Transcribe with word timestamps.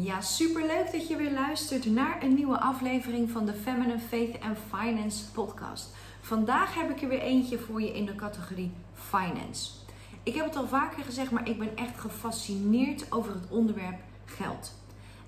Ja, 0.00 0.20
superleuk 0.20 0.92
dat 0.92 1.08
je 1.08 1.16
weer 1.16 1.32
luistert 1.32 1.86
naar 1.86 2.22
een 2.22 2.34
nieuwe 2.34 2.60
aflevering 2.60 3.30
van 3.30 3.46
de 3.46 3.52
Feminine 3.52 3.98
Faith 3.98 4.40
and 4.40 4.58
Finance 4.68 5.30
podcast. 5.30 5.94
Vandaag 6.20 6.74
heb 6.74 6.90
ik 6.90 7.02
er 7.02 7.08
weer 7.08 7.20
eentje 7.20 7.58
voor 7.58 7.80
je 7.82 7.92
in 7.92 8.06
de 8.06 8.14
categorie 8.14 8.72
Finance. 8.92 9.70
Ik 10.22 10.34
heb 10.34 10.44
het 10.44 10.56
al 10.56 10.66
vaker 10.66 11.04
gezegd, 11.04 11.30
maar 11.30 11.48
ik 11.48 11.58
ben 11.58 11.76
echt 11.76 12.00
gefascineerd 12.00 13.12
over 13.12 13.32
het 13.32 13.50
onderwerp 13.50 13.98
geld. 14.24 14.74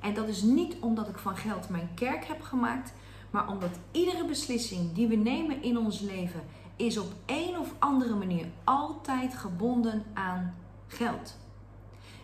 En 0.01 0.15
dat 0.15 0.29
is 0.29 0.43
niet 0.43 0.77
omdat 0.81 1.09
ik 1.09 1.19
van 1.19 1.37
geld 1.37 1.69
mijn 1.69 1.91
kerk 1.95 2.25
heb 2.25 2.43
gemaakt, 2.43 2.93
maar 3.31 3.49
omdat 3.49 3.79
iedere 3.91 4.25
beslissing 4.25 4.93
die 4.93 5.09
we 5.09 5.17
nemen 5.17 5.63
in 5.63 5.79
ons 5.79 6.01
leven 6.01 6.43
is 6.77 6.99
op 6.99 7.13
een 7.27 7.59
of 7.59 7.75
andere 7.79 8.15
manier 8.15 8.47
altijd 8.65 9.35
gebonden 9.35 10.05
aan 10.15 10.55
geld. 10.87 11.39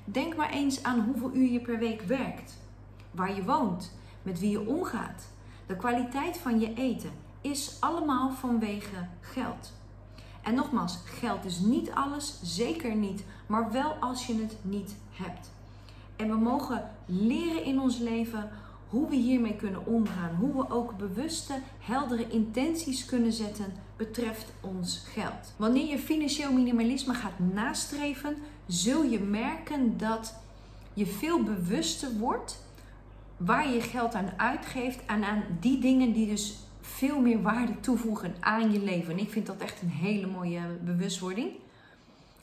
Denk 0.08 0.36
maar 0.36 0.50
eens 0.50 0.82
aan 0.82 1.00
hoeveel 1.00 1.34
uur 1.34 1.50
je 1.50 1.60
per 1.60 1.78
week 1.78 2.02
werkt, 2.02 2.58
waar 3.10 3.34
je 3.34 3.44
woont, 3.44 3.92
met 4.22 4.40
wie 4.40 4.50
je 4.50 4.68
omgaat. 4.68 5.28
De 5.66 5.76
kwaliteit 5.76 6.38
van 6.38 6.60
je 6.60 6.74
eten 6.74 7.10
is 7.40 7.76
allemaal 7.80 8.30
vanwege 8.30 9.08
geld. 9.20 9.72
En 10.42 10.54
nogmaals, 10.54 10.98
geld 11.04 11.44
is 11.44 11.58
niet 11.58 11.90
alles, 11.90 12.40
zeker 12.42 12.94
niet, 12.94 13.24
maar 13.46 13.72
wel 13.72 13.90
als 13.92 14.26
je 14.26 14.34
het 14.34 14.56
niet 14.62 14.96
hebt. 15.10 15.50
En 16.16 16.28
we 16.28 16.36
mogen 16.36 16.90
leren 17.06 17.64
in 17.64 17.80
ons 17.80 17.98
leven 17.98 18.50
hoe 18.88 19.08
we 19.08 19.16
hiermee 19.16 19.56
kunnen 19.56 19.86
omgaan. 19.86 20.34
Hoe 20.34 20.52
we 20.52 20.70
ook 20.70 20.96
bewuste, 20.96 21.60
heldere 21.78 22.28
intenties 22.28 23.04
kunnen 23.04 23.32
zetten 23.32 23.72
betreft 23.96 24.52
ons 24.60 25.02
geld. 25.06 25.54
Wanneer 25.56 25.86
je 25.86 25.98
financieel 25.98 26.52
minimalisme 26.52 27.14
gaat 27.14 27.38
nastreven, 27.38 28.36
zul 28.66 29.02
je 29.02 29.18
merken 29.18 29.98
dat 29.98 30.34
je 30.94 31.06
veel 31.06 31.42
bewuster 31.42 32.18
wordt 32.18 32.64
waar 33.36 33.72
je 33.72 33.80
geld 33.80 34.14
aan 34.14 34.32
uitgeeft 34.36 35.04
en 35.06 35.24
aan 35.24 35.42
die 35.60 35.78
dingen 35.78 36.12
die 36.12 36.26
dus 36.26 36.56
veel 36.80 37.20
meer 37.20 37.42
waarde 37.42 37.80
toevoegen 37.80 38.34
aan 38.40 38.72
je 38.72 38.80
leven. 38.80 39.12
En 39.12 39.18
ik 39.18 39.30
vind 39.30 39.46
dat 39.46 39.58
echt 39.58 39.82
een 39.82 39.90
hele 39.90 40.26
mooie 40.26 40.60
bewustwording. 40.84 41.50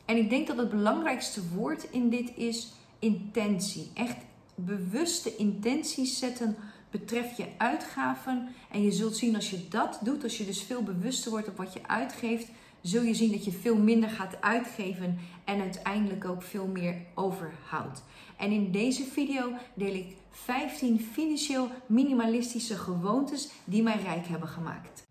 En 0.05 0.17
ik 0.17 0.29
denk 0.29 0.47
dat 0.47 0.57
het 0.57 0.69
belangrijkste 0.69 1.41
woord 1.47 1.83
in 1.91 2.09
dit 2.09 2.31
is 2.35 2.73
intentie. 2.99 3.91
Echt 3.93 4.17
bewuste 4.55 5.35
intenties 5.35 6.19
zetten 6.19 6.55
betreft 6.91 7.37
je 7.37 7.45
uitgaven. 7.57 8.47
En 8.71 8.83
je 8.83 8.91
zult 8.91 9.17
zien 9.17 9.35
als 9.35 9.49
je 9.49 9.67
dat 9.69 9.99
doet, 10.01 10.23
als 10.23 10.37
je 10.37 10.45
dus 10.45 10.61
veel 10.61 10.83
bewuster 10.83 11.31
wordt 11.31 11.47
op 11.47 11.57
wat 11.57 11.73
je 11.73 11.87
uitgeeft, 11.87 12.47
zul 12.83 13.01
je 13.01 13.13
zien 13.13 13.31
dat 13.31 13.45
je 13.45 13.51
veel 13.51 13.77
minder 13.77 14.09
gaat 14.09 14.41
uitgeven 14.41 15.19
en 15.43 15.61
uiteindelijk 15.61 16.25
ook 16.25 16.41
veel 16.41 16.67
meer 16.67 16.95
overhoudt. 17.13 18.03
En 18.37 18.51
in 18.51 18.71
deze 18.71 19.03
video 19.03 19.51
deel 19.73 19.93
ik 19.93 20.15
15 20.29 20.99
financieel 20.99 21.69
minimalistische 21.85 22.77
gewoontes 22.77 23.49
die 23.63 23.83
mij 23.83 23.99
rijk 24.03 24.27
hebben 24.27 24.47
gemaakt. 24.47 25.07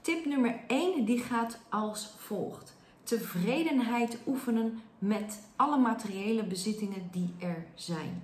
Tip 0.00 0.24
nummer 0.24 0.60
1 0.66 1.04
die 1.04 1.18
gaat 1.18 1.58
als 1.70 2.14
volgt. 2.18 2.80
Tevredenheid 3.12 4.18
oefenen 4.26 4.80
met 4.98 5.40
alle 5.56 5.78
materiële 5.78 6.44
bezittingen 6.44 7.08
die 7.10 7.34
er 7.38 7.66
zijn. 7.74 8.22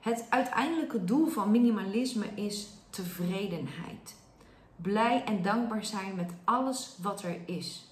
Het 0.00 0.24
uiteindelijke 0.28 1.04
doel 1.04 1.26
van 1.26 1.50
minimalisme 1.50 2.26
is 2.34 2.68
tevredenheid. 2.90 4.16
Blij 4.76 5.24
en 5.24 5.42
dankbaar 5.42 5.84
zijn 5.84 6.14
met 6.14 6.32
alles 6.44 6.96
wat 7.02 7.22
er 7.22 7.36
is. 7.46 7.86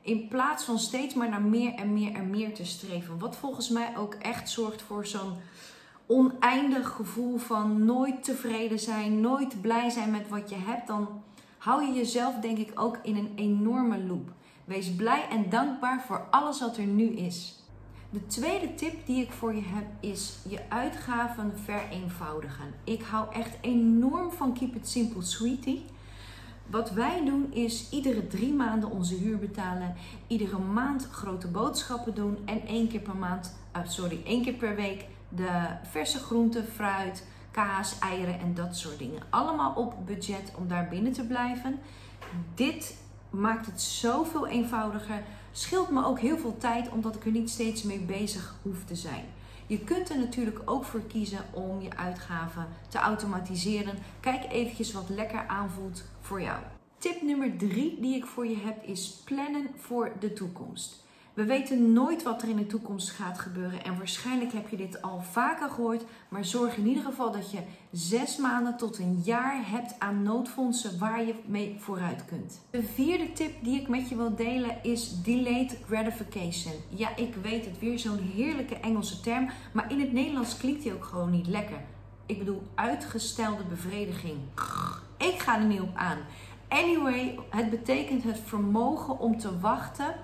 In 0.00 0.28
plaats 0.28 0.64
van 0.64 0.78
steeds 0.78 1.14
maar 1.14 1.28
naar 1.28 1.42
meer 1.42 1.74
en 1.74 1.92
meer 1.92 2.14
en 2.14 2.30
meer 2.30 2.54
te 2.54 2.64
streven. 2.64 3.18
Wat 3.18 3.36
volgens 3.36 3.68
mij 3.68 3.96
ook 3.96 4.14
echt 4.14 4.50
zorgt 4.50 4.82
voor 4.82 5.06
zo'n 5.06 5.36
oneindig 6.06 6.88
gevoel 6.88 7.38
van 7.38 7.84
nooit 7.84 8.24
tevreden 8.24 8.78
zijn, 8.78 9.20
nooit 9.20 9.60
blij 9.60 9.90
zijn 9.90 10.10
met 10.10 10.28
wat 10.28 10.50
je 10.50 10.56
hebt. 10.56 10.86
Dan 10.86 11.22
hou 11.58 11.84
je 11.84 11.92
jezelf 11.92 12.34
denk 12.34 12.58
ik 12.58 12.80
ook 12.80 12.98
in 13.02 13.16
een 13.16 13.32
enorme 13.36 14.04
loop. 14.04 14.36
Wees 14.68 14.94
blij 14.94 15.28
en 15.30 15.50
dankbaar 15.50 16.02
voor 16.06 16.26
alles 16.30 16.60
wat 16.60 16.76
er 16.76 16.86
nu 16.86 17.04
is. 17.04 17.62
De 18.10 18.26
tweede 18.26 18.74
tip 18.74 19.06
die 19.06 19.22
ik 19.22 19.32
voor 19.32 19.54
je 19.54 19.62
heb 19.64 19.84
is 20.00 20.38
je 20.48 20.60
uitgaven 20.68 21.58
vereenvoudigen. 21.64 22.74
Ik 22.84 23.02
hou 23.02 23.34
echt 23.34 23.56
enorm 23.60 24.30
van 24.30 24.52
Keep 24.52 24.74
It 24.74 24.88
Simple 24.88 25.22
Sweetie. 25.22 25.84
Wat 26.66 26.90
wij 26.90 27.24
doen 27.24 27.52
is 27.52 27.90
iedere 27.90 28.26
drie 28.26 28.52
maanden 28.52 28.90
onze 28.90 29.14
huur 29.14 29.38
betalen, 29.38 29.94
iedere 30.26 30.58
maand 30.58 31.08
grote 31.10 31.48
boodschappen 31.48 32.14
doen 32.14 32.38
en 32.44 32.66
één 32.66 32.88
keer 32.88 33.00
per 33.00 33.16
maand, 33.16 33.58
uh, 33.76 33.82
sorry, 33.86 34.20
één 34.24 34.42
keer 34.42 34.54
per 34.54 34.74
week 34.74 35.04
de 35.28 35.66
verse 35.82 36.18
groenten, 36.18 36.64
fruit, 36.64 37.26
kaas, 37.50 37.98
eieren 37.98 38.40
en 38.40 38.54
dat 38.54 38.76
soort 38.76 38.98
dingen. 38.98 39.22
Allemaal 39.30 39.72
op 39.74 39.94
budget 40.06 40.52
om 40.56 40.68
daar 40.68 40.88
binnen 40.88 41.12
te 41.12 41.26
blijven. 41.26 41.78
Dit 42.54 43.06
maakt 43.30 43.66
het 43.66 43.80
zoveel 43.80 44.46
eenvoudiger. 44.46 45.22
Scheelt 45.52 45.90
me 45.90 46.04
ook 46.04 46.20
heel 46.20 46.38
veel 46.38 46.56
tijd 46.58 46.88
omdat 46.88 47.14
ik 47.14 47.24
er 47.24 47.30
niet 47.30 47.50
steeds 47.50 47.82
mee 47.82 47.98
bezig 47.98 48.54
hoef 48.62 48.84
te 48.84 48.94
zijn. 48.94 49.24
Je 49.66 49.78
kunt 49.78 50.10
er 50.10 50.18
natuurlijk 50.18 50.60
ook 50.64 50.84
voor 50.84 51.02
kiezen 51.02 51.44
om 51.52 51.80
je 51.80 51.96
uitgaven 51.96 52.66
te 52.88 52.98
automatiseren. 52.98 53.98
Kijk 54.20 54.52
eventjes 54.52 54.92
wat 54.92 55.08
lekker 55.08 55.46
aanvoelt 55.46 56.04
voor 56.20 56.40
jou. 56.42 56.58
Tip 56.98 57.22
nummer 57.22 57.56
3 57.56 58.00
die 58.00 58.16
ik 58.16 58.26
voor 58.26 58.46
je 58.46 58.56
heb 58.56 58.82
is 58.84 59.22
plannen 59.24 59.66
voor 59.76 60.12
de 60.20 60.32
toekomst. 60.32 61.06
We 61.38 61.44
weten 61.44 61.92
nooit 61.92 62.22
wat 62.22 62.42
er 62.42 62.48
in 62.48 62.56
de 62.56 62.66
toekomst 62.66 63.10
gaat 63.10 63.38
gebeuren 63.38 63.84
en 63.84 63.96
waarschijnlijk 63.96 64.52
heb 64.52 64.68
je 64.68 64.76
dit 64.76 65.02
al 65.02 65.20
vaker 65.20 65.70
gehoord, 65.70 66.04
maar 66.28 66.44
zorg 66.44 66.76
in 66.76 66.86
ieder 66.86 67.02
geval 67.02 67.32
dat 67.32 67.50
je 67.50 67.58
zes 67.92 68.36
maanden 68.36 68.76
tot 68.76 68.98
een 68.98 69.20
jaar 69.24 69.70
hebt 69.70 69.94
aan 69.98 70.22
noodfondsen 70.22 70.98
waar 70.98 71.24
je 71.24 71.34
mee 71.46 71.76
vooruit 71.78 72.24
kunt. 72.24 72.60
De 72.70 72.82
vierde 72.82 73.32
tip 73.32 73.54
die 73.62 73.80
ik 73.80 73.88
met 73.88 74.08
je 74.08 74.16
wil 74.16 74.34
delen 74.34 74.76
is 74.82 75.22
delayed 75.22 75.78
gratification. 75.86 76.74
Ja, 76.88 77.16
ik 77.16 77.34
weet 77.42 77.64
het, 77.64 77.78
weer 77.78 77.98
zo'n 77.98 78.30
heerlijke 78.34 78.76
Engelse 78.76 79.20
term, 79.20 79.50
maar 79.72 79.90
in 79.90 80.00
het 80.00 80.12
Nederlands 80.12 80.56
klinkt 80.56 80.82
die 80.82 80.94
ook 80.94 81.04
gewoon 81.04 81.30
niet 81.30 81.46
lekker. 81.46 81.80
Ik 82.26 82.38
bedoel 82.38 82.62
uitgestelde 82.74 83.64
bevrediging. 83.64 84.38
Ik 85.16 85.38
ga 85.38 85.58
er 85.58 85.64
niet 85.64 85.80
op 85.80 85.96
aan. 85.96 86.18
Anyway, 86.68 87.38
het 87.50 87.70
betekent 87.70 88.22
het 88.22 88.40
vermogen 88.44 89.18
om 89.18 89.38
te 89.38 89.58
wachten 89.58 90.14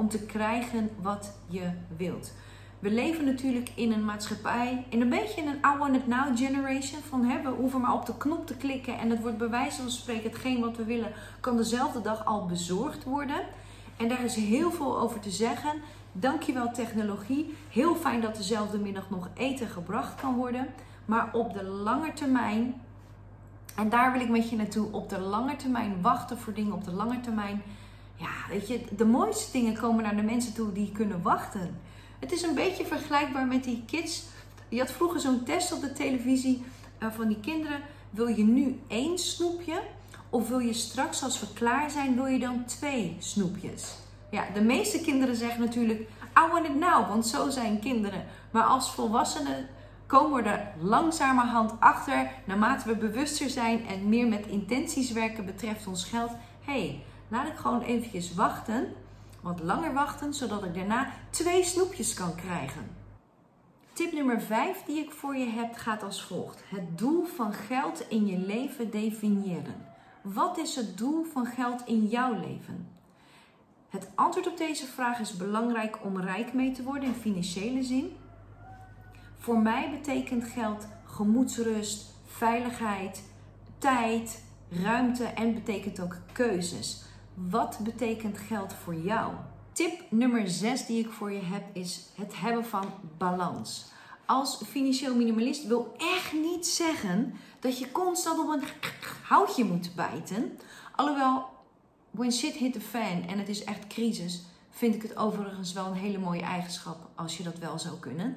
om 0.00 0.08
te 0.08 0.26
krijgen 0.26 0.90
wat 1.02 1.32
je 1.46 1.70
wilt. 1.96 2.32
We 2.78 2.90
leven 2.90 3.24
natuurlijk 3.24 3.70
in 3.74 3.92
een 3.92 4.04
maatschappij, 4.04 4.86
in 4.88 5.00
een 5.00 5.08
beetje 5.08 5.42
een 5.42 5.74
I 5.74 5.78
want 5.78 5.96
it 5.96 6.06
now 6.06 6.36
generation. 6.36 7.02
Van 7.08 7.24
hè, 7.24 7.42
we 7.42 7.48
hoeven 7.48 7.80
maar 7.80 7.94
op 7.94 8.06
de 8.06 8.16
knop 8.16 8.46
te 8.46 8.56
klikken 8.56 8.98
en 8.98 9.10
het 9.10 9.20
wordt 9.20 9.38
bij 9.38 9.48
wijze 9.48 9.80
van 9.80 9.90
spreken 9.90 10.30
hetgeen 10.30 10.60
wat 10.60 10.76
we 10.76 10.84
willen, 10.84 11.12
kan 11.40 11.56
dezelfde 11.56 12.00
dag 12.00 12.24
al 12.24 12.46
bezorgd 12.46 13.04
worden. 13.04 13.40
En 13.96 14.08
daar 14.08 14.24
is 14.24 14.34
heel 14.34 14.72
veel 14.72 15.00
over 15.00 15.20
te 15.20 15.30
zeggen. 15.30 15.72
Dankjewel 16.12 16.72
technologie. 16.72 17.54
Heel 17.70 17.94
fijn 17.94 18.20
dat 18.20 18.36
dezelfde 18.36 18.78
middag 18.78 19.10
nog 19.10 19.28
eten 19.34 19.68
gebracht 19.68 20.20
kan 20.20 20.34
worden. 20.34 20.66
Maar 21.04 21.28
op 21.32 21.52
de 21.54 21.64
lange 21.64 22.12
termijn, 22.12 22.74
en 23.76 23.88
daar 23.88 24.12
wil 24.12 24.20
ik 24.20 24.28
met 24.28 24.50
je 24.50 24.56
naartoe, 24.56 24.92
op 24.92 25.08
de 25.08 25.18
lange 25.18 25.56
termijn 25.56 26.02
wachten 26.02 26.38
voor 26.38 26.52
dingen 26.52 26.72
op 26.72 26.84
de 26.84 26.92
lange 26.92 27.20
termijn 27.20 27.62
ja, 28.20 28.28
weet 28.48 28.68
je, 28.68 28.80
de 28.96 29.04
mooiste 29.04 29.52
dingen 29.52 29.74
komen 29.74 30.02
naar 30.02 30.16
de 30.16 30.22
mensen 30.22 30.54
toe 30.54 30.72
die 30.72 30.92
kunnen 30.92 31.22
wachten. 31.22 31.80
Het 32.18 32.32
is 32.32 32.42
een 32.42 32.54
beetje 32.54 32.84
vergelijkbaar 32.84 33.46
met 33.46 33.64
die 33.64 33.82
kids. 33.86 34.22
Je 34.68 34.78
had 34.78 34.90
vroeger 34.90 35.20
zo'n 35.20 35.44
test 35.44 35.72
op 35.72 35.80
de 35.80 35.92
televisie 35.92 36.64
uh, 36.98 37.10
van 37.12 37.28
die 37.28 37.40
kinderen. 37.40 37.80
Wil 38.10 38.26
je 38.26 38.44
nu 38.44 38.80
één 38.88 39.18
snoepje? 39.18 39.82
Of 40.30 40.48
wil 40.48 40.58
je 40.58 40.72
straks, 40.72 41.22
als 41.22 41.40
we 41.40 41.46
klaar 41.52 41.90
zijn, 41.90 42.14
wil 42.14 42.26
je 42.26 42.38
dan 42.38 42.64
twee 42.64 43.16
snoepjes? 43.18 43.94
Ja, 44.30 44.44
de 44.54 44.60
meeste 44.60 45.00
kinderen 45.00 45.36
zeggen 45.36 45.60
natuurlijk, 45.60 46.00
I 46.00 46.52
want 46.52 46.66
it 46.66 46.78
now, 46.78 47.08
want 47.08 47.26
zo 47.26 47.50
zijn 47.50 47.80
kinderen. 47.80 48.24
Maar 48.50 48.62
als 48.62 48.92
volwassenen 48.92 49.68
komen 50.06 50.42
we 50.42 50.48
er 50.48 50.72
langzamerhand 50.80 51.72
achter, 51.78 52.30
naarmate 52.44 52.88
we 52.88 52.96
bewuster 52.96 53.50
zijn 53.50 53.86
en 53.86 54.08
meer 54.08 54.26
met 54.26 54.46
intenties 54.46 55.12
werken 55.12 55.46
betreft 55.46 55.86
ons 55.86 56.04
geld. 56.04 56.30
hey, 56.64 57.02
laat 57.30 57.46
ik 57.46 57.56
gewoon 57.56 57.82
eventjes 57.82 58.34
wachten, 58.34 58.92
wat 59.40 59.60
langer 59.60 59.92
wachten, 59.92 60.34
zodat 60.34 60.64
ik 60.64 60.74
daarna 60.74 61.12
twee 61.30 61.64
snoepjes 61.64 62.14
kan 62.14 62.34
krijgen. 62.34 62.98
Tip 63.92 64.12
nummer 64.12 64.40
5 64.40 64.82
die 64.84 64.98
ik 64.98 65.10
voor 65.10 65.36
je 65.36 65.46
heb 65.46 65.74
gaat 65.74 66.02
als 66.02 66.22
volgt. 66.22 66.62
Het 66.68 66.98
doel 66.98 67.24
van 67.24 67.52
geld 67.52 68.08
in 68.08 68.26
je 68.26 68.38
leven 68.38 68.90
definiëren. 68.90 69.86
Wat 70.22 70.58
is 70.58 70.76
het 70.76 70.98
doel 70.98 71.24
van 71.24 71.46
geld 71.46 71.82
in 71.86 72.06
jouw 72.06 72.40
leven? 72.40 72.88
Het 73.88 74.08
antwoord 74.14 74.46
op 74.46 74.56
deze 74.56 74.86
vraag 74.86 75.18
is 75.18 75.36
belangrijk 75.36 76.04
om 76.04 76.20
rijk 76.20 76.52
mee 76.52 76.72
te 76.72 76.82
worden 76.82 77.08
in 77.08 77.14
financiële 77.14 77.82
zin. 77.82 78.16
Voor 79.38 79.58
mij 79.58 79.90
betekent 79.90 80.44
geld 80.44 80.86
gemoedsrust, 81.04 82.14
veiligheid, 82.26 83.22
tijd, 83.78 84.44
ruimte 84.68 85.24
en 85.24 85.54
betekent 85.54 86.00
ook 86.00 86.16
keuzes. 86.32 87.04
Wat 87.34 87.78
betekent 87.82 88.38
geld 88.38 88.72
voor 88.72 88.94
jou? 88.94 89.32
Tip 89.72 90.00
nummer 90.08 90.48
6 90.48 90.86
die 90.86 91.04
ik 91.04 91.10
voor 91.10 91.32
je 91.32 91.42
heb 91.42 91.64
is 91.72 92.06
het 92.14 92.40
hebben 92.40 92.64
van 92.64 92.84
balans. 93.18 93.84
Als 94.26 94.62
financieel 94.66 95.16
minimalist 95.16 95.66
wil 95.66 95.94
echt 95.98 96.32
niet 96.32 96.66
zeggen 96.66 97.34
dat 97.60 97.78
je 97.78 97.92
constant 97.92 98.38
op 98.38 98.48
een 98.48 98.62
houtje 99.22 99.64
moet 99.64 99.94
bijten. 99.94 100.58
Alhoewel, 100.96 101.44
when 102.10 102.32
shit 102.32 102.54
hit 102.54 102.72
the 102.72 102.80
fan 102.80 103.22
en 103.28 103.38
het 103.38 103.48
is 103.48 103.64
echt 103.64 103.86
crisis, 103.86 104.42
vind 104.70 104.94
ik 104.94 105.02
het 105.02 105.16
overigens 105.16 105.72
wel 105.72 105.86
een 105.86 105.94
hele 105.94 106.18
mooie 106.18 106.42
eigenschap 106.42 107.08
als 107.14 107.36
je 107.36 107.42
dat 107.42 107.58
wel 107.58 107.78
zou 107.78 107.98
kunnen. 107.98 108.36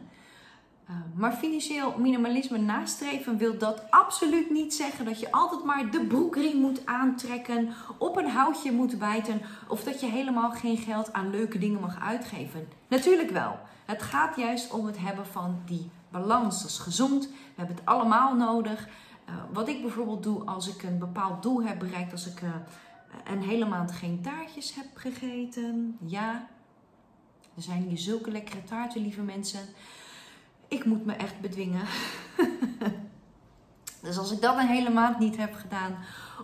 Uh, 0.89 0.95
maar 1.15 1.31
financieel 1.31 1.95
minimalisme 1.97 2.57
nastreven 2.57 3.37
wil 3.37 3.57
dat 3.57 3.91
absoluut 3.91 4.49
niet 4.49 4.73
zeggen 4.73 5.05
dat 5.05 5.19
je 5.19 5.31
altijd 5.31 5.63
maar 5.63 5.91
de 5.91 6.05
broekriem 6.05 6.57
moet 6.57 6.85
aantrekken, 6.85 7.69
op 7.97 8.17
een 8.17 8.29
houtje 8.29 8.71
moet 8.71 8.99
bijten 8.99 9.41
of 9.67 9.83
dat 9.83 9.99
je 9.99 10.05
helemaal 10.05 10.51
geen 10.51 10.77
geld 10.77 11.13
aan 11.13 11.29
leuke 11.29 11.57
dingen 11.57 11.79
mag 11.79 12.01
uitgeven. 12.01 12.67
Natuurlijk 12.87 13.29
wel. 13.29 13.59
Het 13.85 14.01
gaat 14.01 14.35
juist 14.35 14.71
om 14.71 14.85
het 14.85 14.97
hebben 14.99 15.25
van 15.25 15.61
die 15.65 15.89
balans. 16.09 16.61
Dat 16.61 16.69
is 16.69 16.77
gezond. 16.77 17.27
We 17.27 17.35
hebben 17.55 17.75
het 17.75 17.85
allemaal 17.85 18.35
nodig. 18.35 18.87
Uh, 19.29 19.35
wat 19.53 19.67
ik 19.67 19.81
bijvoorbeeld 19.81 20.23
doe 20.23 20.43
als 20.43 20.75
ik 20.75 20.83
een 20.83 20.99
bepaald 20.99 21.43
doel 21.43 21.63
heb 21.63 21.79
bereikt, 21.79 22.11
als 22.11 22.27
ik 22.27 22.41
uh, 22.41 22.49
een 23.23 23.41
hele 23.41 23.65
maand 23.65 23.91
geen 23.91 24.21
taartjes 24.21 24.75
heb 24.75 24.85
gegeten. 24.93 25.97
Ja, 26.05 26.47
er 27.55 27.61
zijn 27.61 27.81
hier 27.81 27.97
zulke 27.97 28.31
lekkere 28.31 28.63
taarten, 28.63 29.01
lieve 29.01 29.21
mensen. 29.21 29.59
Ik 30.73 30.85
moet 30.85 31.05
me 31.05 31.13
echt 31.13 31.39
bedwingen. 31.39 31.85
dus 34.03 34.17
als 34.17 34.31
ik 34.31 34.41
dat 34.41 34.57
een 34.57 34.67
hele 34.67 34.89
maand 34.89 35.19
niet 35.19 35.37
heb 35.37 35.53
gedaan, 35.53 35.97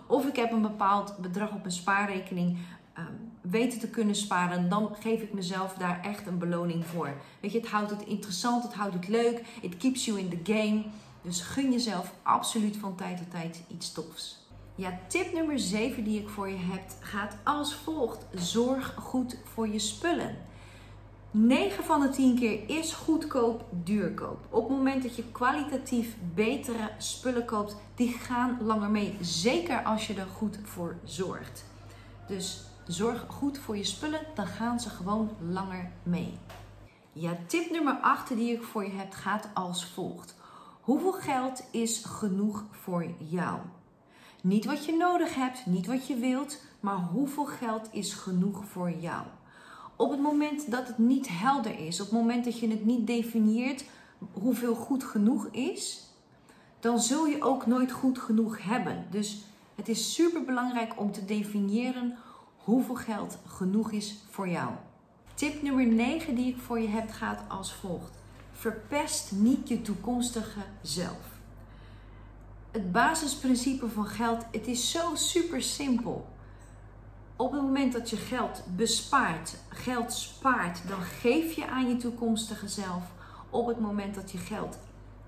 of 0.06 0.26
ik 0.26 0.36
heb 0.36 0.52
een 0.52 0.62
bepaald 0.62 1.16
bedrag 1.16 1.52
op 1.52 1.64
een 1.64 1.72
spaarrekening 1.72 2.58
um, 2.98 3.32
weten 3.40 3.78
te 3.78 3.88
kunnen 3.88 4.14
sparen, 4.14 4.68
dan 4.68 4.96
geef 5.00 5.20
ik 5.20 5.32
mezelf 5.32 5.74
daar 5.74 6.00
echt 6.02 6.26
een 6.26 6.38
beloning 6.38 6.86
voor. 6.86 7.14
Weet 7.40 7.52
je, 7.52 7.58
het 7.58 7.68
houdt 7.68 7.90
het 7.90 8.02
interessant, 8.02 8.62
het 8.62 8.74
houdt 8.74 8.94
het 8.94 9.08
leuk, 9.08 9.42
it 9.60 9.76
keeps 9.76 10.04
you 10.04 10.18
in 10.18 10.28
the 10.28 10.52
game. 10.52 10.84
Dus 11.22 11.40
gun 11.40 11.72
jezelf 11.72 12.12
absoluut 12.22 12.76
van 12.76 12.94
tijd 12.94 13.16
tot 13.16 13.30
tijd 13.30 13.62
iets 13.68 13.92
tofs. 13.92 14.38
Ja, 14.74 14.98
tip 15.06 15.32
nummer 15.32 15.58
7 15.58 16.04
die 16.04 16.20
ik 16.20 16.28
voor 16.28 16.48
je 16.48 16.58
heb 16.58 16.82
gaat 17.00 17.36
als 17.44 17.74
volgt: 17.74 18.26
zorg 18.34 18.94
goed 18.98 19.36
voor 19.44 19.68
je 19.68 19.78
spullen. 19.78 20.36
9 21.32 21.84
van 21.84 22.00
de 22.00 22.08
10 22.08 22.38
keer 22.38 22.78
is 22.78 22.92
goedkoop 22.92 23.64
duurkoop. 23.70 24.38
Op 24.50 24.68
het 24.68 24.76
moment 24.76 25.02
dat 25.02 25.16
je 25.16 25.30
kwalitatief 25.32 26.16
betere 26.34 26.90
spullen 26.98 27.44
koopt, 27.44 27.76
die 27.94 28.12
gaan 28.12 28.58
langer 28.62 28.90
mee. 28.90 29.16
Zeker 29.20 29.82
als 29.82 30.06
je 30.06 30.14
er 30.14 30.26
goed 30.26 30.58
voor 30.62 30.96
zorgt. 31.04 31.64
Dus 32.26 32.62
zorg 32.86 33.24
goed 33.28 33.58
voor 33.58 33.76
je 33.76 33.84
spullen, 33.84 34.20
dan 34.34 34.46
gaan 34.46 34.80
ze 34.80 34.90
gewoon 34.90 35.30
langer 35.50 35.90
mee. 36.02 36.38
Ja, 37.12 37.36
tip 37.46 37.70
nummer 37.70 37.94
8 37.94 38.28
die 38.28 38.52
ik 38.52 38.62
voor 38.62 38.84
je 38.84 38.92
heb 38.92 39.12
gaat 39.12 39.48
als 39.54 39.84
volgt. 39.84 40.34
Hoeveel 40.80 41.12
geld 41.12 41.62
is 41.70 42.04
genoeg 42.04 42.64
voor 42.70 43.06
jou? 43.18 43.58
Niet 44.42 44.64
wat 44.64 44.84
je 44.84 44.96
nodig 44.96 45.34
hebt, 45.34 45.66
niet 45.66 45.86
wat 45.86 46.06
je 46.06 46.16
wilt, 46.16 46.62
maar 46.80 46.98
hoeveel 47.12 47.46
geld 47.46 47.88
is 47.92 48.12
genoeg 48.12 48.64
voor 48.64 48.90
jou? 48.90 49.22
Op 50.00 50.10
het 50.10 50.20
moment 50.20 50.70
dat 50.70 50.86
het 50.86 50.98
niet 50.98 51.28
helder 51.28 51.78
is, 51.78 52.00
op 52.00 52.06
het 52.06 52.18
moment 52.18 52.44
dat 52.44 52.58
je 52.58 52.68
het 52.68 52.84
niet 52.84 53.06
definieert 53.06 53.84
hoeveel 54.32 54.74
goed 54.74 55.04
genoeg 55.04 55.46
is, 55.46 56.06
dan 56.78 57.00
zul 57.00 57.26
je 57.26 57.42
ook 57.42 57.66
nooit 57.66 57.92
goed 57.92 58.18
genoeg 58.18 58.62
hebben. 58.62 59.06
Dus 59.10 59.44
het 59.74 59.88
is 59.88 60.14
super 60.14 60.44
belangrijk 60.44 61.00
om 61.00 61.12
te 61.12 61.24
definiëren 61.24 62.16
hoeveel 62.56 62.94
geld 62.94 63.38
genoeg 63.46 63.90
is 63.90 64.16
voor 64.30 64.48
jou. 64.48 64.70
Tip 65.34 65.62
nummer 65.62 65.86
9 65.86 66.34
die 66.34 66.48
ik 66.48 66.58
voor 66.58 66.80
je 66.80 66.88
heb 66.88 67.10
gaat 67.10 67.42
als 67.48 67.74
volgt. 67.74 68.12
Verpest 68.52 69.32
niet 69.32 69.68
je 69.68 69.82
toekomstige 69.82 70.60
zelf. 70.82 71.38
Het 72.70 72.92
basisprincipe 72.92 73.88
van 73.88 74.06
geld, 74.06 74.44
het 74.50 74.66
is 74.66 74.90
zo 74.90 75.14
super 75.14 75.62
simpel. 75.62 76.28
Op 77.40 77.52
het 77.52 77.62
moment 77.62 77.92
dat 77.92 78.10
je 78.10 78.16
geld 78.16 78.62
bespaart, 78.76 79.56
geld 79.68 80.12
spaart, 80.12 80.88
dan 80.88 81.00
geef 81.00 81.52
je 81.52 81.66
aan 81.66 81.88
je 81.88 81.96
toekomstige 81.96 82.68
zelf. 82.68 83.02
Op 83.50 83.66
het 83.66 83.80
moment 83.80 84.14
dat 84.14 84.30
je 84.30 84.38
geld 84.38 84.78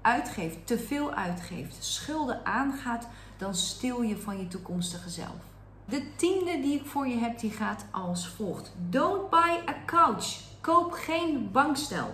uitgeeft, 0.00 0.66
te 0.66 0.78
veel 0.78 1.12
uitgeeft, 1.12 1.84
schulden 1.84 2.46
aangaat, 2.46 3.08
dan 3.36 3.54
stil 3.54 4.02
je 4.02 4.16
van 4.16 4.38
je 4.38 4.48
toekomstige 4.48 5.10
zelf. 5.10 5.36
De 5.84 6.14
tiende 6.16 6.60
die 6.60 6.80
ik 6.80 6.86
voor 6.86 7.06
je 7.06 7.16
heb, 7.16 7.38
die 7.38 7.50
gaat 7.50 7.84
als 7.90 8.28
volgt. 8.28 8.72
Don't 8.88 9.30
buy 9.30 9.60
a 9.68 9.74
couch. 9.86 10.40
Koop 10.60 10.92
geen 10.92 11.50
bankstel. 11.52 12.10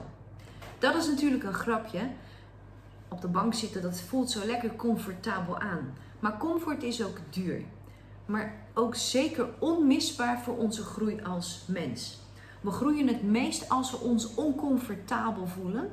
Dat 0.79 0.95
is 0.95 1.07
natuurlijk 1.07 1.45
een 1.45 1.55
grapje. 1.55 2.09
Op 3.09 3.21
de 3.21 3.29
bank 3.29 3.55
zitten, 3.55 3.83
dat 3.83 4.01
voelt 4.01 4.31
zo 4.31 4.47
lekker 4.47 4.77
comfortabel 4.77 5.59
aan. 5.59 5.95
Maar 6.19 6.39
comfort 6.39 6.83
is 6.83 7.05
ook 7.05 7.19
duur. 7.31 7.65
Maar 8.29 8.55
ook 8.75 8.95
zeker 8.95 9.49
onmisbaar 9.59 10.41
voor 10.41 10.57
onze 10.57 10.83
groei 10.83 11.23
als 11.23 11.65
mens. 11.67 12.19
We 12.61 12.71
groeien 12.71 13.07
het 13.07 13.23
meest 13.23 13.69
als 13.69 13.91
we 13.91 13.97
ons 13.97 14.35
oncomfortabel 14.35 15.47
voelen. 15.47 15.91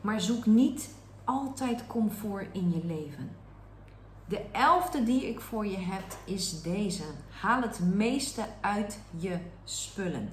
Maar 0.00 0.20
zoek 0.20 0.46
niet 0.46 0.94
altijd 1.24 1.86
comfort 1.86 2.46
in 2.52 2.70
je 2.70 2.86
leven. 2.86 3.30
De 4.28 4.40
elfde 4.52 5.02
die 5.04 5.28
ik 5.28 5.40
voor 5.40 5.66
je 5.66 5.78
heb 5.78 6.04
is 6.24 6.62
deze. 6.62 7.02
Haal 7.40 7.62
het 7.62 7.80
meeste 7.94 8.44
uit 8.60 8.98
je 9.16 9.38
spullen. 9.64 10.28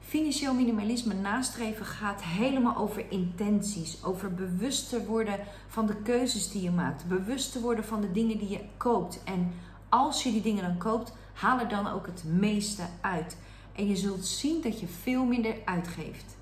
Financieel 0.00 0.54
minimalisme 0.54 1.14
nastreven 1.14 1.86
gaat 1.86 2.22
helemaal 2.22 2.76
over 2.76 3.10
intenties, 3.10 4.04
over 4.04 4.34
bewust 4.34 4.88
te 4.88 5.06
worden 5.06 5.38
van 5.68 5.86
de 5.86 5.96
keuzes 5.96 6.50
die 6.50 6.62
je 6.62 6.70
maakt, 6.70 7.08
bewust 7.08 7.52
te 7.52 7.60
worden 7.60 7.84
van 7.84 8.00
de 8.00 8.12
dingen 8.12 8.38
die 8.38 8.48
je 8.48 8.64
koopt. 8.76 9.24
En 9.24 9.52
als 9.92 10.22
je 10.22 10.32
die 10.32 10.40
dingen 10.40 10.62
dan 10.62 10.78
koopt, 10.78 11.12
haal 11.32 11.58
er 11.58 11.68
dan 11.68 11.86
ook 11.86 12.06
het 12.06 12.24
meeste 12.24 12.82
uit. 13.00 13.36
En 13.72 13.88
je 13.88 13.96
zult 13.96 14.26
zien 14.26 14.60
dat 14.62 14.80
je 14.80 14.86
veel 14.86 15.24
minder 15.24 15.54
uitgeeft. 15.64 16.36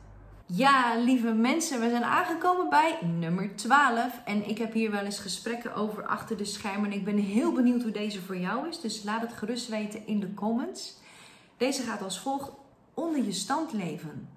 Ja, 0.46 0.94
lieve 0.98 1.32
mensen, 1.32 1.80
we 1.80 1.90
zijn 1.90 2.04
aangekomen 2.04 2.68
bij 2.68 2.98
nummer 3.18 3.56
12. 3.56 4.20
En 4.24 4.48
ik 4.48 4.58
heb 4.58 4.72
hier 4.72 4.90
wel 4.90 5.04
eens 5.04 5.18
gesprekken 5.18 5.74
over 5.74 6.06
achter 6.06 6.36
de 6.36 6.44
schermen. 6.44 6.90
En 6.90 6.96
ik 6.96 7.04
ben 7.04 7.18
heel 7.18 7.52
benieuwd 7.52 7.82
hoe 7.82 7.90
deze 7.90 8.22
voor 8.22 8.36
jou 8.36 8.68
is. 8.68 8.80
Dus 8.80 9.02
laat 9.02 9.20
het 9.20 9.32
gerust 9.32 9.68
weten 9.68 10.06
in 10.06 10.20
de 10.20 10.34
comments. 10.34 10.96
Deze 11.56 11.82
gaat 11.82 12.02
als 12.02 12.20
volgt: 12.20 12.50
onder 12.94 13.24
je 13.24 13.32
stand 13.32 13.72
leven. 13.72 14.28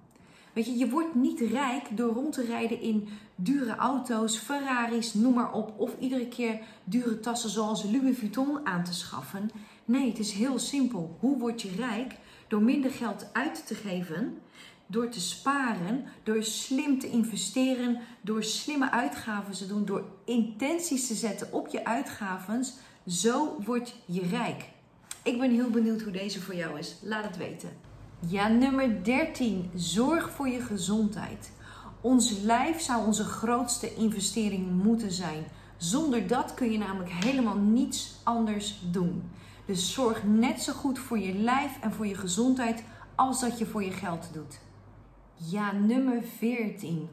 Weet 0.53 0.65
je, 0.65 0.77
je 0.77 0.89
wordt 0.89 1.15
niet 1.15 1.39
rijk 1.39 1.97
door 1.97 2.13
rond 2.13 2.33
te 2.33 2.45
rijden 2.45 2.81
in 2.81 3.07
dure 3.35 3.75
auto's, 3.75 4.37
Ferraris, 4.37 5.13
noem 5.13 5.33
maar 5.33 5.53
op. 5.53 5.73
Of 5.77 5.91
iedere 5.99 6.27
keer 6.27 6.59
dure 6.83 7.19
tassen 7.19 7.49
zoals 7.49 7.83
Louis 7.83 8.17
Vuitton 8.17 8.65
aan 8.67 8.83
te 8.83 8.93
schaffen. 8.93 9.49
Nee, 9.85 10.09
het 10.09 10.19
is 10.19 10.31
heel 10.31 10.59
simpel. 10.59 11.17
Hoe 11.19 11.37
word 11.37 11.61
je 11.61 11.71
rijk? 11.77 12.15
Door 12.47 12.61
minder 12.61 12.91
geld 12.91 13.29
uit 13.33 13.67
te 13.67 13.75
geven 13.75 14.37
door 14.93 15.09
te 15.09 15.21
sparen, 15.21 16.05
door 16.23 16.43
slim 16.43 16.99
te 16.99 17.09
investeren, 17.09 17.99
door 18.21 18.43
slimme 18.43 18.91
uitgaven 18.91 19.53
te 19.53 19.67
doen, 19.67 19.85
door 19.85 20.05
intenties 20.25 21.07
te 21.07 21.15
zetten 21.15 21.51
op 21.51 21.67
je 21.67 21.85
uitgaven, 21.85 22.65
zo 23.07 23.61
word 23.65 23.95
je 24.05 24.21
rijk. 24.21 24.69
Ik 25.23 25.39
ben 25.39 25.51
heel 25.51 25.69
benieuwd 25.69 26.01
hoe 26.01 26.11
deze 26.11 26.41
voor 26.41 26.55
jou 26.55 26.79
is. 26.79 26.95
Laat 27.01 27.23
het 27.23 27.37
weten. 27.37 27.69
Ja, 28.27 28.47
nummer 28.47 29.03
13. 29.03 29.71
Zorg 29.75 30.31
voor 30.31 30.47
je 30.47 30.61
gezondheid. 30.61 31.51
Ons 32.01 32.39
lijf 32.39 32.81
zou 32.81 33.05
onze 33.05 33.23
grootste 33.23 33.95
investering 33.95 34.83
moeten 34.83 35.11
zijn. 35.11 35.43
Zonder 35.77 36.27
dat 36.27 36.53
kun 36.53 36.71
je 36.71 36.77
namelijk 36.77 37.11
helemaal 37.11 37.57
niets 37.57 38.15
anders 38.23 38.81
doen. 38.91 39.23
Dus 39.65 39.93
zorg 39.93 40.23
net 40.23 40.61
zo 40.61 40.73
goed 40.73 40.99
voor 40.99 41.19
je 41.19 41.33
lijf 41.33 41.79
en 41.81 41.91
voor 41.91 42.07
je 42.07 42.15
gezondheid 42.15 42.83
als 43.15 43.39
dat 43.39 43.57
je 43.59 43.65
voor 43.65 43.83
je 43.83 43.91
geld 43.91 44.29
doet. 44.33 44.59
Ja, 45.35 45.71
nummer 45.71 46.23
14. 46.37 47.09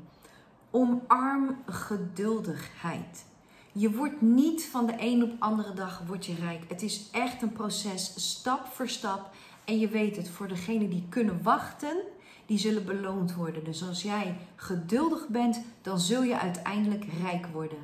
Omarm 0.70 1.56
geduldigheid. 1.66 3.24
Je 3.72 3.90
wordt 3.94 4.20
niet 4.20 4.64
van 4.64 4.86
de 4.86 4.94
een 4.98 5.22
op 5.22 5.30
andere 5.38 5.72
dag 5.72 6.02
je 6.20 6.34
rijk. 6.34 6.64
Het 6.68 6.82
is 6.82 7.08
echt 7.10 7.42
een 7.42 7.52
proces, 7.52 8.30
stap 8.30 8.66
voor 8.66 8.88
stap. 8.88 9.30
En 9.70 9.78
je 9.78 9.88
weet 9.88 10.16
het, 10.16 10.28
voor 10.28 10.48
degenen 10.48 10.90
die 10.90 11.04
kunnen 11.08 11.42
wachten, 11.42 11.96
die 12.46 12.58
zullen 12.58 12.84
beloond 12.84 13.34
worden. 13.34 13.64
Dus 13.64 13.88
als 13.88 14.02
jij 14.02 14.36
geduldig 14.56 15.28
bent, 15.28 15.62
dan 15.82 15.98
zul 15.98 16.22
je 16.22 16.38
uiteindelijk 16.38 17.04
rijk 17.22 17.46
worden. 17.46 17.78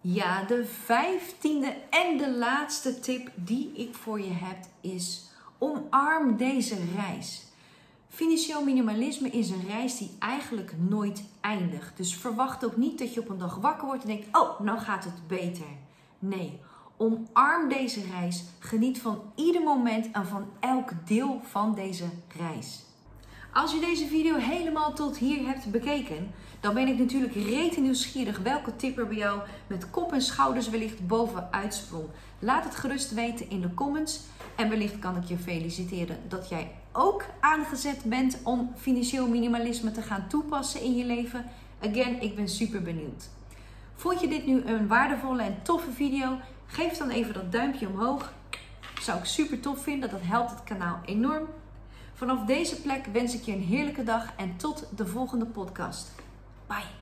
Ja, 0.00 0.44
de 0.44 0.64
vijftiende 0.64 1.76
en 1.90 2.16
de 2.16 2.36
laatste 2.38 3.00
tip 3.00 3.30
die 3.34 3.72
ik 3.74 3.94
voor 3.94 4.20
je 4.20 4.32
heb 4.32 4.58
is: 4.80 5.30
omarm 5.58 6.36
deze 6.36 6.76
reis. 6.96 7.42
Financieel 8.08 8.64
minimalisme 8.64 9.28
is 9.28 9.50
een 9.50 9.66
reis 9.68 9.98
die 9.98 10.10
eigenlijk 10.18 10.72
nooit 10.88 11.24
eindigt. 11.40 11.96
Dus 11.96 12.16
verwacht 12.16 12.64
ook 12.64 12.76
niet 12.76 12.98
dat 12.98 13.14
je 13.14 13.20
op 13.20 13.28
een 13.28 13.38
dag 13.38 13.56
wakker 13.56 13.86
wordt 13.86 14.02
en 14.02 14.08
denkt: 14.08 14.36
Oh, 14.36 14.60
nou 14.60 14.78
gaat 14.78 15.04
het 15.04 15.26
beter. 15.28 15.66
Nee, 16.18 16.60
omarm 17.02 17.68
deze 17.68 18.00
reis. 18.10 18.44
Geniet 18.58 19.00
van 19.00 19.22
ieder 19.34 19.62
moment 19.62 20.10
en 20.10 20.26
van 20.26 20.46
elk 20.60 20.90
deel 21.06 21.40
van 21.44 21.74
deze 21.74 22.04
reis. 22.38 22.84
Als 23.52 23.72
je 23.72 23.80
deze 23.80 24.06
video 24.06 24.36
helemaal 24.36 24.92
tot 24.92 25.18
hier 25.18 25.46
hebt 25.46 25.70
bekeken, 25.70 26.30
dan 26.60 26.74
ben 26.74 26.88
ik 26.88 26.98
natuurlijk 26.98 27.34
rete 27.34 27.80
nieuwsgierig 27.80 28.38
welke 28.38 28.76
tip 28.76 28.98
er 28.98 29.06
bij 29.06 29.16
jou 29.16 29.40
met 29.66 29.90
kop 29.90 30.12
en 30.12 30.22
schouders 30.22 30.70
wellicht 30.70 31.06
bovenuit 31.06 31.74
sprong. 31.74 32.04
Laat 32.38 32.64
het 32.64 32.74
gerust 32.74 33.14
weten 33.14 33.50
in 33.50 33.60
de 33.60 33.74
comments. 33.74 34.20
En 34.56 34.68
wellicht 34.68 34.98
kan 34.98 35.16
ik 35.16 35.24
je 35.24 35.38
feliciteren 35.38 36.18
dat 36.28 36.48
jij 36.48 36.70
ook 36.92 37.24
aangezet 37.40 38.04
bent 38.04 38.38
om 38.42 38.72
financieel 38.76 39.28
minimalisme 39.28 39.90
te 39.90 40.02
gaan 40.02 40.28
toepassen 40.28 40.82
in 40.82 40.96
je 40.96 41.04
leven. 41.04 41.44
Again, 41.80 42.22
ik 42.22 42.36
ben 42.36 42.48
super 42.48 42.82
benieuwd. 42.82 43.28
Vond 44.02 44.20
je 44.20 44.28
dit 44.28 44.46
nu 44.46 44.62
een 44.64 44.86
waardevolle 44.86 45.42
en 45.42 45.62
toffe 45.62 45.90
video? 45.90 46.38
Geef 46.66 46.96
dan 46.96 47.10
even 47.10 47.34
dat 47.34 47.52
duimpje 47.52 47.88
omhoog. 47.88 48.32
Zou 49.00 49.18
ik 49.18 49.24
super 49.24 49.60
tof 49.60 49.82
vinden, 49.82 50.10
dat 50.10 50.20
helpt 50.22 50.50
het 50.50 50.64
kanaal 50.64 51.00
enorm. 51.04 51.48
Vanaf 52.14 52.44
deze 52.44 52.80
plek 52.80 53.06
wens 53.06 53.34
ik 53.34 53.42
je 53.42 53.52
een 53.52 53.62
heerlijke 53.62 54.02
dag 54.02 54.32
en 54.36 54.56
tot 54.56 54.88
de 54.96 55.06
volgende 55.06 55.46
podcast. 55.46 56.12
Bye. 56.66 57.01